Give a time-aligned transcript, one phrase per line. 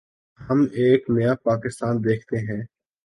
[0.39, 2.61] ہم ایک نیا پاکستان دیکھتے ہیں۔